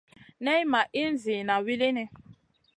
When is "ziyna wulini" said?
1.23-2.05